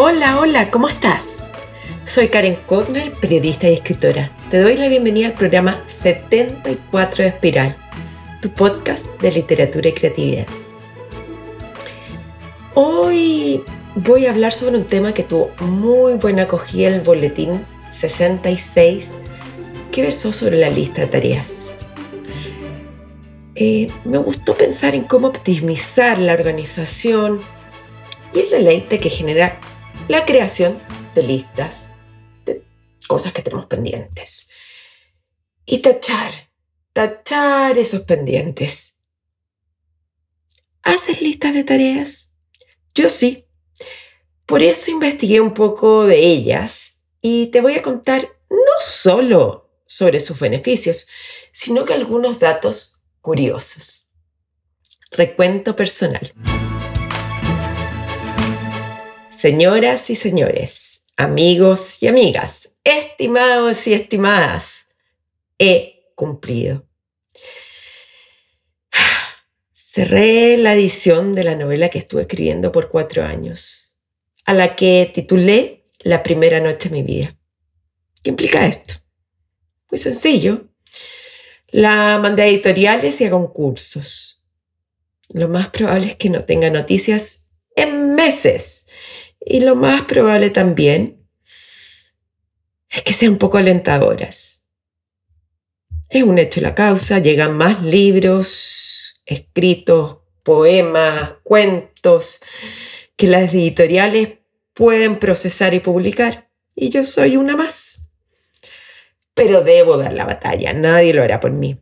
[0.00, 1.54] Hola, hola, ¿cómo estás?
[2.04, 4.30] Soy Karen Kotner, periodista y escritora.
[4.48, 7.76] Te doy la bienvenida al programa 74 de Espiral,
[8.40, 10.46] tu podcast de literatura y creatividad.
[12.74, 13.60] Hoy
[13.96, 19.14] voy a hablar sobre un tema que tuvo muy buena acogida en el boletín 66
[19.90, 21.72] que versó sobre la lista de tareas.
[23.56, 27.40] Eh, me gustó pensar en cómo optimizar la organización
[28.32, 29.58] y el deleite que genera
[30.06, 30.82] la creación
[31.14, 31.92] de listas
[32.44, 32.62] de
[33.06, 34.48] cosas que tenemos pendientes.
[35.66, 36.50] Y tachar,
[36.92, 38.96] tachar esos pendientes.
[40.82, 42.32] ¿Haces listas de tareas?
[42.94, 43.46] Yo sí.
[44.46, 50.20] Por eso investigué un poco de ellas y te voy a contar no solo sobre
[50.20, 51.08] sus beneficios,
[51.52, 54.06] sino que algunos datos curiosos.
[55.10, 56.32] Recuento personal.
[59.38, 64.88] Señoras y señores, amigos y amigas, estimados y estimadas,
[65.60, 66.88] he cumplido.
[69.70, 73.94] Cerré la edición de la novela que estuve escribiendo por cuatro años,
[74.44, 77.36] a la que titulé La primera noche de mi vida.
[78.24, 78.94] ¿Qué implica esto?
[79.88, 80.66] Muy sencillo.
[81.68, 84.42] La mandé a editoriales y a concursos.
[85.28, 88.86] Lo más probable es que no tenga noticias en meses.
[89.40, 91.26] Y lo más probable también
[92.90, 94.64] es que sean poco alentadoras.
[96.10, 102.40] Es un hecho la causa, llegan más libros, escritos, poemas, cuentos
[103.16, 104.38] que las editoriales
[104.72, 106.50] pueden procesar y publicar.
[106.74, 108.08] Y yo soy una más
[109.38, 111.78] pero debo dar la batalla, nadie lo hará por mí.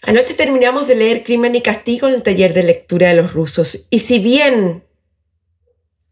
[0.00, 3.88] Anoche terminamos de leer Crimen y Castigo en el taller de lectura de los rusos,
[3.90, 4.87] y si bien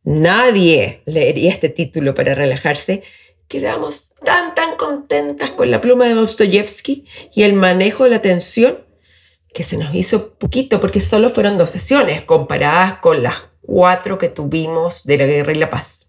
[0.07, 3.03] nadie leería este título para relajarse,
[3.49, 8.87] quedamos tan, tan contentas con la pluma de Dostoyevsky y el manejo de la tensión
[9.53, 14.29] que se nos hizo poquito, porque solo fueron dos sesiones comparadas con las cuatro que
[14.29, 16.07] tuvimos de la guerra y la paz.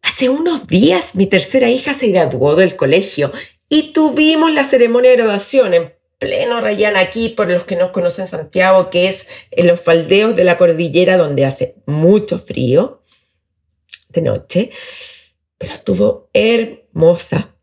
[0.00, 3.30] Hace unos días mi tercera hija se graduó del colegio
[3.68, 8.26] y tuvimos la ceremonia de graduación en pleno Rayán aquí, por los que no conocen
[8.26, 13.02] Santiago, que es en los faldeos de la cordillera donde hace mucho frío
[14.10, 14.70] de noche,
[15.58, 17.54] pero estuvo hermosa.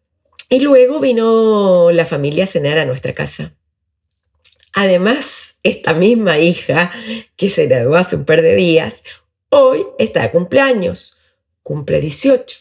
[0.50, 3.56] Y luego vino la familia a cenar a nuestra casa.
[4.74, 6.92] Además, esta misma hija
[7.36, 9.04] que se graduó hace un par de días,
[9.50, 11.18] hoy está de cumpleaños
[11.66, 12.58] cumple 18.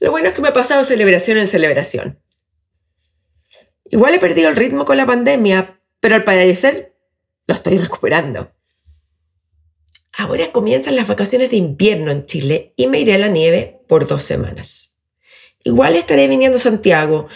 [0.00, 2.20] Lo bueno es que me he pasado celebración en celebración.
[3.94, 6.96] Igual he perdido el ritmo con la pandemia, pero al parecer
[7.46, 8.52] lo estoy recuperando.
[10.18, 14.08] Ahora comienzan las vacaciones de invierno en Chile y me iré a la nieve por
[14.08, 14.96] dos semanas.
[15.62, 17.28] Igual estaré viniendo a Santiago.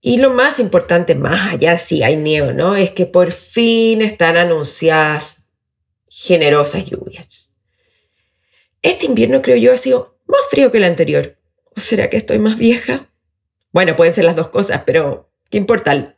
[0.00, 4.36] Y lo más importante, más allá si hay nieve no, es que por fin están
[4.36, 5.44] anunciadas
[6.08, 7.54] generosas lluvias.
[8.82, 11.38] Este invierno creo yo ha sido más frío que el anterior.
[11.76, 13.08] ¿O será que estoy más vieja?
[13.70, 16.16] Bueno, pueden ser las dos cosas, pero ¿qué importa?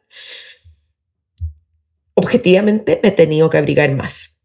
[2.15, 4.39] Objetivamente me he tenido que abrigar más.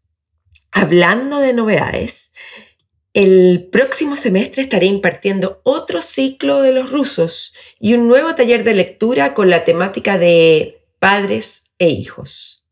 [0.72, 2.32] Hablando de novedades,
[3.14, 8.74] el próximo semestre estaré impartiendo otro ciclo de los rusos y un nuevo taller de
[8.74, 12.66] lectura con la temática de padres e hijos.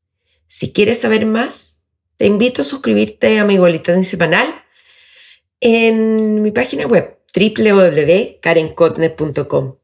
[0.48, 1.78] Si quieres saber más,
[2.16, 4.64] te invito a suscribirte a mi boletín semanal
[5.60, 9.77] en mi página web www.karenkotner.com.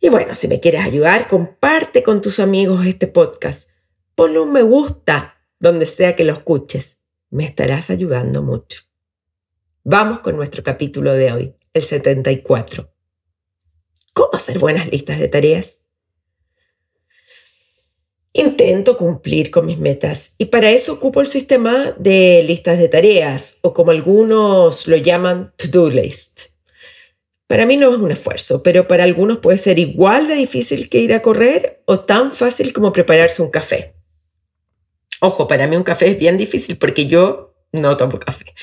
[0.00, 3.70] Y bueno, si me quieres ayudar, comparte con tus amigos este podcast.
[4.14, 7.00] Ponle un me gusta donde sea que lo escuches.
[7.30, 8.82] Me estarás ayudando mucho.
[9.82, 12.92] Vamos con nuestro capítulo de hoy, el 74.
[14.12, 15.84] ¿Cómo hacer buenas listas de tareas?
[18.32, 23.58] Intento cumplir con mis metas y para eso ocupo el sistema de listas de tareas
[23.62, 26.47] o como algunos lo llaman to-do list.
[27.48, 30.98] Para mí no es un esfuerzo, pero para algunos puede ser igual de difícil que
[30.98, 33.96] ir a correr o tan fácil como prepararse un café.
[35.20, 38.54] Ojo, para mí un café es bien difícil porque yo no tomo café.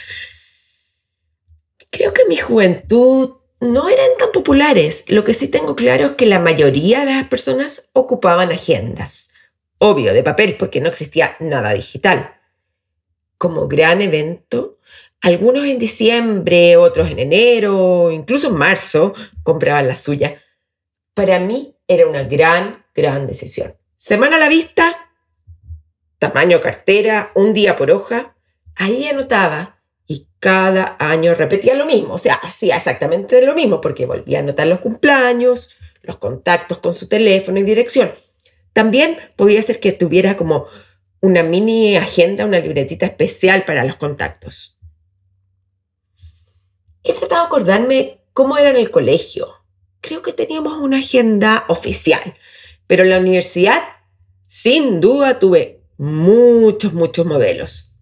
[1.91, 5.03] Creo que en mi juventud no eran tan populares.
[5.09, 9.35] Lo que sí tengo claro es que la mayoría de las personas ocupaban agendas
[9.77, 12.35] obvio, de papel, porque no existía nada digital.
[13.37, 14.77] Como gran evento,
[15.21, 19.13] algunos en diciembre, otros en enero, incluso en marzo,
[19.43, 20.41] compraban la suya.
[21.13, 23.75] Para mí era una gran, gran decisión.
[23.95, 25.09] Semana a la vista,
[26.19, 28.35] tamaño cartera, un día por hoja,
[28.75, 34.05] Ahí anotaba y cada año repetía lo mismo, o sea, hacía exactamente lo mismo porque
[34.05, 38.11] volvía a anotar los cumpleaños, los contactos con su teléfono y dirección.
[38.73, 40.67] También podía ser que tuviera como
[41.21, 44.74] una mini agenda, una libretita especial para los contactos.
[47.05, 49.47] He tratado de acordarme cómo era en el colegio.
[50.01, 52.35] Creo que teníamos una agenda oficial,
[52.87, 53.79] pero en la universidad,
[54.41, 57.99] sin duda, tuve muchos, muchos modelos.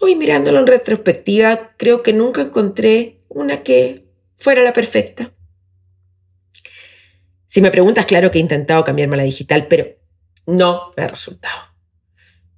[0.00, 5.32] Hoy mirándolo en retrospectiva, creo que nunca encontré una que fuera la perfecta.
[7.46, 9.86] Si me preguntas, claro que he intentado cambiarme a la digital, pero
[10.44, 11.62] no me ha resultado.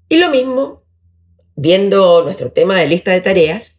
[0.09, 0.85] Y lo mismo,
[1.55, 3.78] viendo nuestro tema de lista de tareas,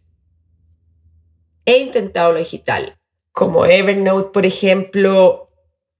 [1.69, 2.97] he intentado lo digital,
[3.31, 5.51] como Evernote, por ejemplo,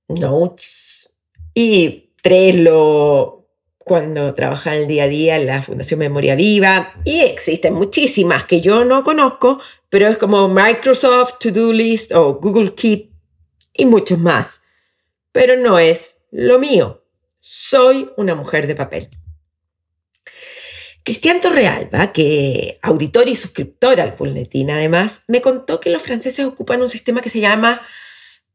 [0.07, 1.16] Notes
[1.54, 7.21] y Trello, cuando trabajaba en el día a día en la Fundación Memoria Viva, y
[7.21, 13.12] existen muchísimas que yo no conozco, pero es como Microsoft To-Do List o Google Keep
[13.74, 14.63] y muchos más.
[15.31, 17.04] Pero no es lo mío.
[17.39, 19.10] Soy una mujer de papel.
[21.09, 26.83] Cristian Torrealba, que auditor y suscriptor al Pulnetín además, me contó que los franceses ocupan
[26.83, 27.81] un sistema que se llama,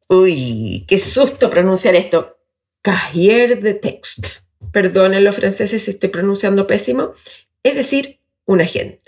[0.07, 2.39] uy, qué susto pronunciar esto,
[2.81, 4.29] Cahier de Texte.
[4.71, 7.13] Perdonen los franceses si estoy pronunciando pésimo,
[7.65, 9.01] es decir, una agenda.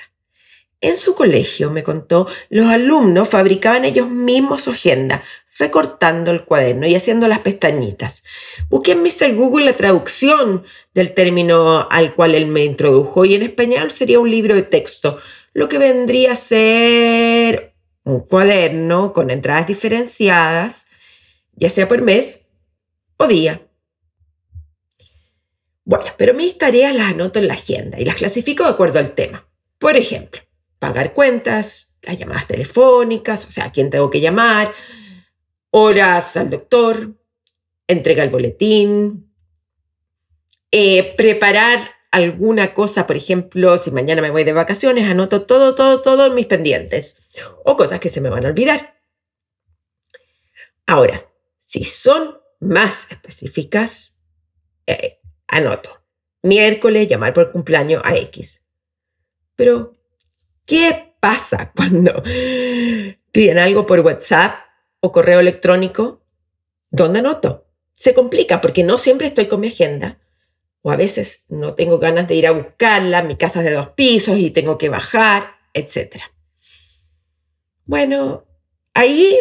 [0.81, 5.23] En su colegio, me contó, los alumnos fabricaban ellos mismos su agenda,
[5.59, 8.25] recortando el cuaderno y haciendo las pestañitas.
[8.69, 9.35] Busqué en Mr.
[9.35, 14.31] Google la traducción del término al cual él me introdujo y en español sería un
[14.31, 15.19] libro de texto,
[15.55, 17.75] lo que vendría a ser
[18.05, 20.89] un cuaderno con entradas diferenciadas,
[21.55, 22.49] ya sea por mes
[23.17, 23.63] o día.
[25.85, 29.13] Bueno, pero mis tareas las anoto en la agenda y las clasifico de acuerdo al
[29.13, 29.49] tema.
[29.79, 30.41] Por ejemplo,
[30.87, 34.73] pagar cuentas, las llamadas telefónicas, o sea, a quién tengo que llamar,
[35.71, 37.17] horas al doctor,
[37.89, 39.33] entrega el boletín,
[40.71, 46.03] eh, preparar alguna cosa, por ejemplo, si mañana me voy de vacaciones, anoto todo, todo,
[46.03, 47.17] todo en mis pendientes
[47.65, 48.97] o cosas que se me van a olvidar.
[50.87, 51.29] Ahora,
[51.59, 54.21] si son más específicas,
[54.87, 55.19] eh,
[55.49, 56.01] anoto.
[56.43, 58.63] Miércoles, llamar por cumpleaños a X.
[59.57, 59.97] Pero,
[60.67, 62.23] ¿qué pasa cuando
[63.33, 64.57] piden algo por WhatsApp
[65.01, 66.23] o correo electrónico,
[66.91, 67.67] ¿dónde anoto?
[67.95, 70.19] Se complica porque no siempre estoy con mi agenda
[70.83, 73.89] o a veces no tengo ganas de ir a buscarla, mi casa es de dos
[73.91, 76.17] pisos y tengo que bajar, etc.
[77.85, 78.47] Bueno,
[78.95, 79.37] ahí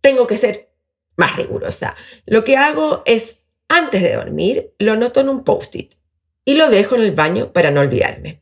[0.00, 0.70] tengo que ser
[1.16, 1.94] más rigurosa.
[2.24, 5.94] Lo que hago es, antes de dormir, lo anoto en un post-it
[6.44, 8.39] y lo dejo en el baño para no olvidarme.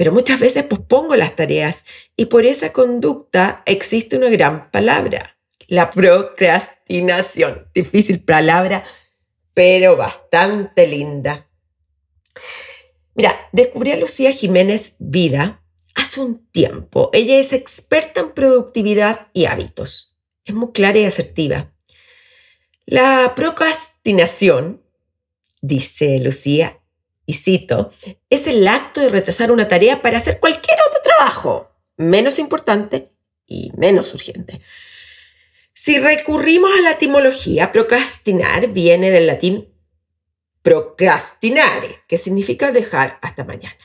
[0.00, 1.84] Pero muchas veces pospongo las tareas
[2.16, 5.36] y por esa conducta existe una gran palabra,
[5.66, 7.68] la procrastinación.
[7.74, 8.82] Difícil palabra,
[9.52, 11.50] pero bastante linda.
[13.14, 15.62] Mira, descubrí a Lucía Jiménez Vida
[15.94, 17.10] hace un tiempo.
[17.12, 20.16] Ella es experta en productividad y hábitos.
[20.46, 21.74] Es muy clara y asertiva.
[22.86, 24.82] La procrastinación,
[25.60, 26.79] dice Lucía,
[27.32, 27.90] cito,
[28.28, 33.12] es el acto de retrasar una tarea para hacer cualquier otro trabajo menos importante
[33.46, 34.60] y menos urgente.
[35.72, 39.72] Si recurrimos a la etimología, procrastinar viene del latín
[40.62, 43.78] procrastinare, que significa dejar hasta mañana.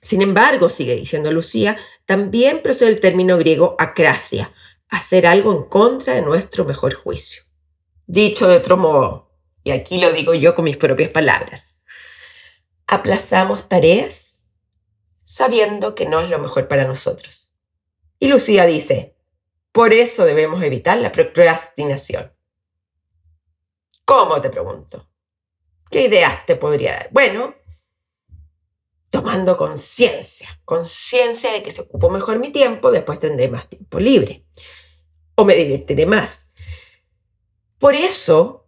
[0.00, 4.52] Sin embargo, sigue diciendo Lucía, también procede el término griego acracia,
[4.88, 7.42] hacer algo en contra de nuestro mejor juicio.
[8.06, 9.30] Dicho de otro modo,
[9.64, 11.81] y aquí lo digo yo con mis propias palabras,
[12.86, 14.46] aplazamos tareas
[15.22, 17.52] sabiendo que no es lo mejor para nosotros.
[18.18, 19.16] Y Lucía dice,
[19.72, 22.32] por eso debemos evitar la procrastinación.
[24.04, 25.08] ¿Cómo te pregunto?
[25.90, 27.08] ¿Qué ideas te podría dar?
[27.12, 27.54] Bueno,
[29.10, 34.46] tomando conciencia, conciencia de que se ocupo mejor mi tiempo, después tendré más tiempo libre
[35.34, 36.50] o me divertiré más.
[37.78, 38.66] Por eso,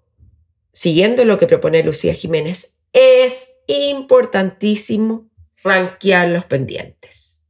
[0.72, 5.28] siguiendo lo que propone Lucía Jiménez, es importantísimo
[5.62, 7.40] rankear los pendientes.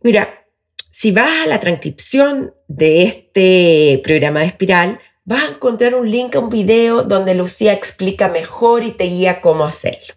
[0.00, 0.46] Mira,
[0.90, 6.34] si vas a la transcripción de este programa de espiral, vas a encontrar un link
[6.34, 10.14] a un video donde Lucía explica mejor y te guía cómo hacerlo.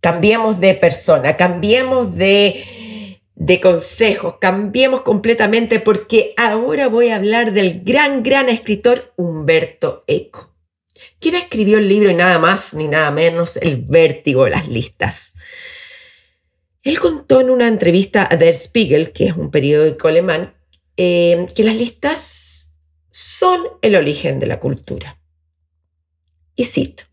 [0.00, 7.82] Cambiemos de persona, cambiemos de, de consejos, cambiemos completamente porque ahora voy a hablar del
[7.84, 10.51] gran, gran escritor Humberto Eco
[11.22, 15.34] quien escribió el libro y nada más ni nada menos El vértigo de las listas.
[16.82, 20.54] Él contó en una entrevista a Der Spiegel, que es un periódico alemán,
[20.96, 22.72] eh, que las listas
[23.08, 25.20] son el origen de la cultura.
[26.56, 27.04] Y cito,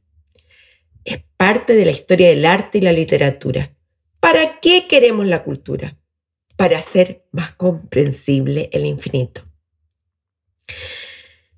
[1.05, 3.75] es parte de la historia del arte y la literatura.
[4.19, 5.97] ¿Para qué queremos la cultura?
[6.55, 9.43] Para hacer más comprensible el infinito.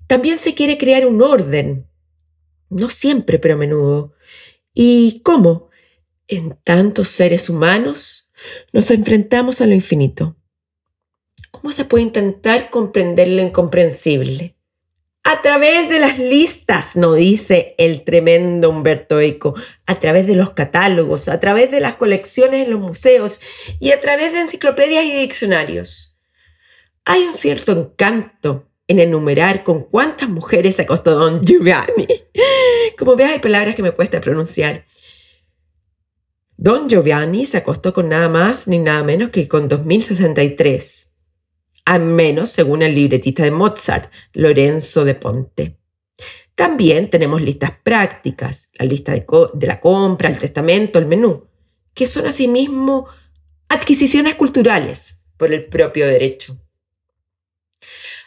[0.06, 1.88] También se quiere crear un orden,
[2.72, 4.14] no siempre, pero a menudo.
[4.74, 5.70] ¿Y cómo?
[6.28, 8.32] En tantos seres humanos
[8.72, 10.36] nos enfrentamos a lo infinito.
[11.50, 14.56] ¿Cómo se puede intentar comprender lo incomprensible?
[15.24, 19.54] A través de las listas, nos dice el tremendo Humberto Eco,
[19.86, 23.40] a través de los catálogos, a través de las colecciones en los museos
[23.78, 26.18] y a través de enciclopedias y diccionarios.
[27.04, 32.06] Hay un cierto encanto en enumerar con cuántas mujeres se acostó Don Giovanni.
[32.98, 34.84] Como veas, hay palabras que me cuesta pronunciar.
[36.56, 41.12] Don Giovanni se acostó con nada más ni nada menos que con 2063
[41.84, 45.78] al menos según el libretista de Mozart, Lorenzo de Ponte.
[46.54, 49.26] También tenemos listas prácticas, la lista de,
[49.66, 51.48] la compra, el testamento, el menú,
[51.94, 53.06] que son asimismo
[53.68, 56.61] adquisiciones culturales por el propio derecho.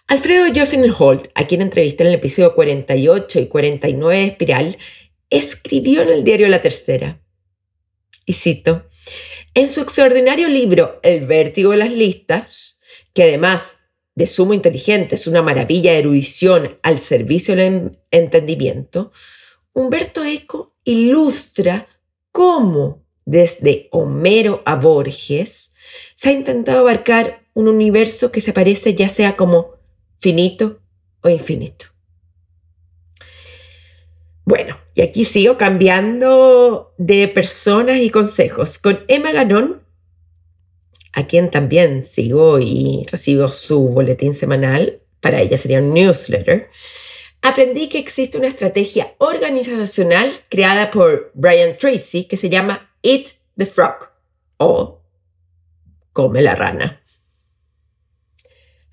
[0.08, 0.46] Alfredo
[1.00, 4.78] Holt, a quien entrevisté en el episodio 48 y 49 de Espiral,
[5.32, 7.22] escribió en el diario La Tercera,
[8.28, 8.88] y cito,
[9.56, 12.80] en su extraordinario libro El vértigo de las listas,
[13.16, 13.80] que además
[14.14, 19.12] de sumo inteligente es una maravilla de erudición al servicio del entendimiento,
[19.74, 21.88] Humberto Eco ilustra
[22.32, 25.74] cómo desde Homero a Borges
[26.14, 29.75] se ha intentado abarcar un universo que se parece ya sea como
[30.20, 30.82] finito
[31.22, 31.88] o infinito.
[34.44, 38.78] Bueno, y aquí sigo cambiando de personas y consejos.
[38.78, 39.86] Con Emma Ganón
[41.16, 46.70] a quien también sigo y recibo su boletín semanal, para ella sería un newsletter,
[47.42, 53.66] aprendí que existe una estrategia organizacional creada por Brian Tracy que se llama Eat the
[53.66, 54.12] Frog
[54.58, 55.02] o
[56.12, 57.02] Come la rana.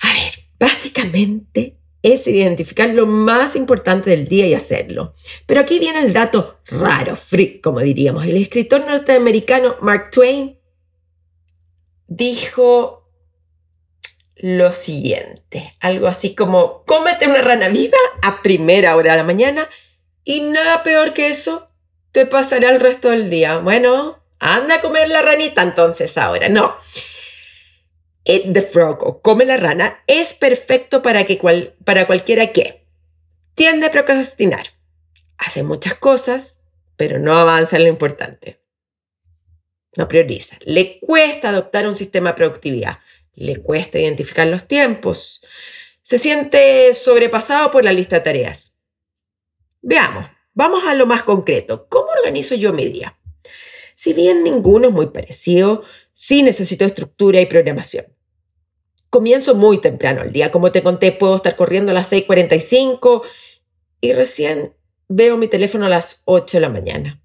[0.01, 5.13] A ver, básicamente es identificar lo más importante del día y hacerlo.
[5.45, 8.25] Pero aquí viene el dato raro, freak, como diríamos.
[8.25, 10.57] El escritor norteamericano Mark Twain
[12.07, 13.11] dijo
[14.37, 19.69] lo siguiente, algo así como, cómete una rana viva a primera hora de la mañana
[20.25, 21.69] y nada peor que eso
[22.13, 23.59] te pasará el resto del día.
[23.59, 26.49] Bueno, anda a comer la ranita entonces ahora.
[26.49, 26.75] No.
[28.25, 31.41] Eat the frog o come la rana es perfecto para, que
[31.85, 32.87] para cualquiera que
[33.55, 34.67] tiende a procrastinar,
[35.39, 36.63] hace muchas cosas,
[36.97, 38.63] pero no avanza en lo importante
[39.97, 40.57] no prioriza.
[40.65, 42.99] Le cuesta adoptar un sistema de productividad,
[43.35, 45.43] le cuesta identificar los tiempos,
[46.03, 48.75] se siente sobrepasado por la lista de tareas.
[49.83, 51.87] Veamos, vamos a lo más concreto.
[51.89, 53.19] ¿Cómo organizo yo mi día?
[53.95, 58.07] Si bien ninguno es muy parecido, sí necesito estructura y programación.
[59.13, 60.51] Comienzo muy temprano el día.
[60.51, 63.21] Como te conté, puedo estar corriendo a las 6.45
[64.01, 64.75] y recién
[65.07, 67.23] veo mi teléfono a las 8 de la mañana.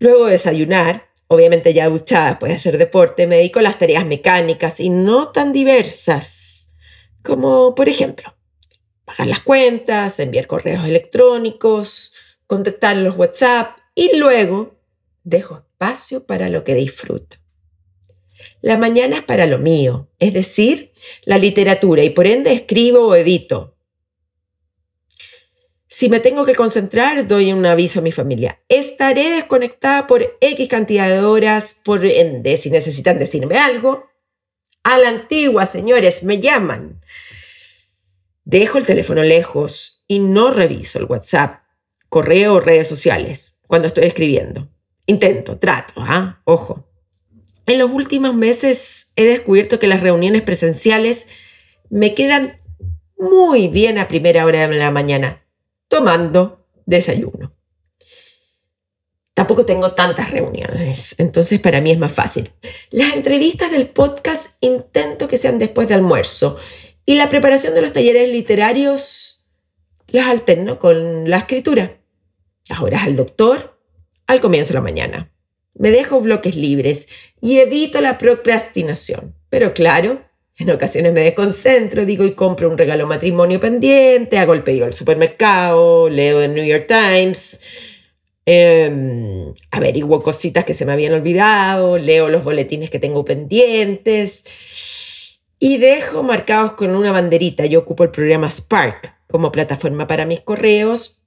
[0.00, 4.80] Luego de desayunar, obviamente ya duchada, puede hacer deporte, me dedico a las tareas mecánicas
[4.80, 6.74] y no tan diversas,
[7.22, 8.34] como por ejemplo,
[9.04, 12.14] pagar las cuentas, enviar correos electrónicos,
[12.48, 14.80] contestar los WhatsApp y luego
[15.22, 17.36] dejo espacio para lo que disfruto.
[18.60, 20.92] La mañana es para lo mío, es decir,
[21.24, 23.76] la literatura y por ende escribo o edito.
[25.86, 28.60] Si me tengo que concentrar, doy un aviso a mi familia.
[28.68, 34.06] Estaré desconectada por X cantidad de horas, por ende, si necesitan decirme algo.
[34.84, 37.00] A la antigua, señores, me llaman.
[38.44, 41.62] Dejo el teléfono lejos y no reviso el WhatsApp,
[42.08, 44.68] correo o redes sociales cuando estoy escribiendo.
[45.06, 46.42] Intento, trato, ¿ah?
[46.44, 46.87] Ojo.
[47.68, 51.26] En los últimos meses he descubierto que las reuniones presenciales
[51.90, 52.62] me quedan
[53.18, 55.44] muy bien a primera hora de la mañana
[55.86, 57.54] tomando desayuno.
[59.34, 62.50] Tampoco tengo tantas reuniones, entonces para mí es más fácil.
[62.90, 66.56] Las entrevistas del podcast intento que sean después de almuerzo
[67.04, 69.44] y la preparación de los talleres literarios
[70.06, 72.00] las alterno con la escritura.
[72.70, 73.78] Las horas al doctor
[74.26, 75.32] al comienzo de la mañana.
[75.78, 77.08] Me dejo bloques libres
[77.40, 79.34] y evito la procrastinación.
[79.48, 80.28] Pero claro,
[80.60, 84.92] En ocasiones me desconcentro, digo y compro un regalo matrimonio pendiente, hago el pedido al
[84.92, 87.60] supermercado, leo el New York Times,
[88.44, 95.76] eh, averiguo cositas que se me habían olvidado, leo los boletines que tengo pendientes y
[95.78, 97.64] dejo marcados con una banderita.
[97.66, 101.22] Yo ocupo el programa Spark como plataforma para mis correos,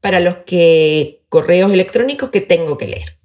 [0.00, 3.18] para los que correos electrónicos que tengo que leer.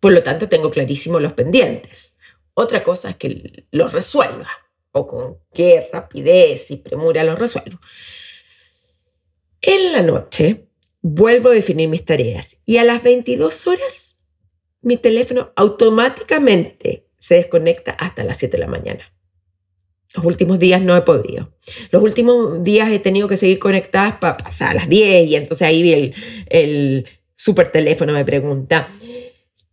[0.00, 2.16] Por lo tanto, tengo clarísimo los pendientes.
[2.54, 4.48] Otra cosa es que los resuelva
[4.92, 7.78] o con qué rapidez y premura los resuelvo.
[9.62, 10.68] En la noche
[11.02, 14.16] vuelvo a definir mis tareas y a las 22 horas
[14.82, 19.12] mi teléfono automáticamente se desconecta hasta las 7 de la mañana.
[20.14, 21.52] Los últimos días no he podido.
[21.90, 25.66] Los últimos días he tenido que seguir conectadas para pasar a las 10 y entonces
[25.66, 26.14] ahí el,
[26.46, 28.88] el super teléfono me pregunta,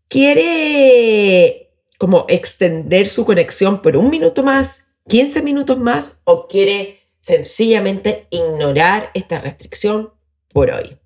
[0.07, 1.67] ¿quiere
[1.97, 9.11] como extender su conexión por un minuto más, 15 minutos más, o quiere sencillamente ignorar
[9.13, 10.13] esta restricción
[10.49, 10.97] por hoy.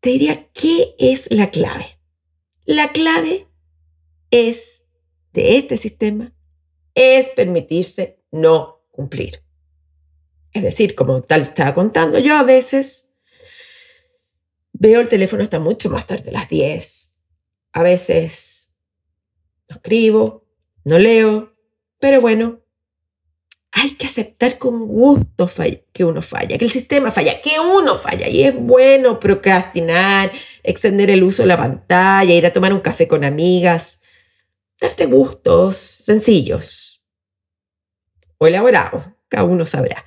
[0.00, 1.98] Te diría, ¿qué es la clave?
[2.64, 3.46] La clave
[4.30, 4.84] es
[5.38, 6.32] de este sistema,
[6.94, 9.44] es permitirse no cumplir.
[10.52, 13.10] Es decir, como tal estaba contando, yo a veces
[14.72, 17.14] veo el teléfono hasta mucho más tarde, las 10,
[17.72, 18.72] a veces
[19.68, 20.44] no escribo,
[20.84, 21.52] no leo,
[22.00, 22.64] pero bueno,
[23.70, 25.48] hay que aceptar con gusto
[25.92, 28.28] que uno falla, que el sistema falla, que uno falla.
[28.28, 30.32] Y es bueno procrastinar,
[30.64, 34.00] extender el uso de la pantalla, ir a tomar un café con amigas,
[34.80, 37.04] darte gustos sencillos
[38.38, 40.04] o elaborados, cada uno sabrá.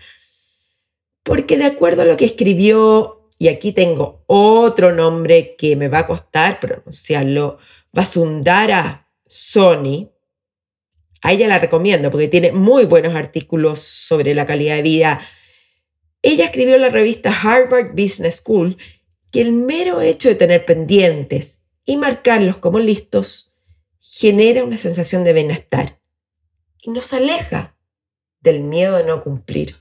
[1.23, 5.99] Porque de acuerdo a lo que escribió y aquí tengo otro nombre que me va
[5.99, 7.57] a costar pronunciarlo,
[7.91, 10.11] Vasundara Sony.
[11.23, 15.21] A ella la recomiendo porque tiene muy buenos artículos sobre la calidad de vida.
[16.21, 18.77] Ella escribió en la revista Harvard Business School
[19.31, 23.50] que el mero hecho de tener pendientes y marcarlos como listos
[24.01, 25.99] genera una sensación de bienestar
[26.81, 27.75] y nos aleja
[28.41, 29.75] del miedo de no cumplir.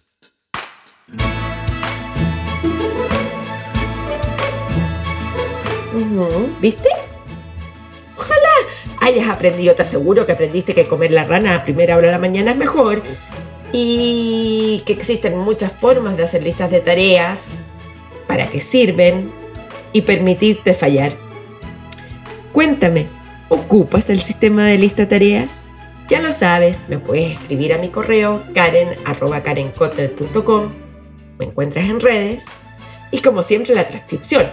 [6.60, 6.88] ¿Viste?
[8.16, 8.38] Ojalá
[9.00, 12.18] hayas aprendido, te aseguro que aprendiste que comer la rana a primera hora de la
[12.18, 13.02] mañana es mejor
[13.72, 17.68] y que existen muchas formas de hacer listas de tareas,
[18.26, 19.32] para que sirven
[19.92, 21.16] y permitirte fallar.
[22.52, 23.08] Cuéntame,
[23.50, 25.64] ¿ocupas el sistema de lista tareas?
[26.08, 30.72] Ya lo sabes, me puedes escribir a mi correo karen.karenkotler.com,
[31.38, 32.46] me encuentras en redes
[33.10, 34.50] y como siempre la transcripción.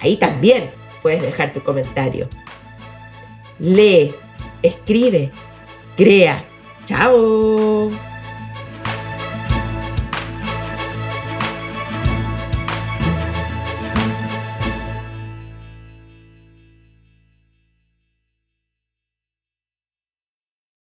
[0.00, 0.70] Ahí también
[1.02, 2.28] puedes dejar tu comentario.
[3.58, 4.14] Lee,
[4.62, 5.30] escribe,
[5.96, 6.44] crea.
[6.84, 8.09] ¡Chao!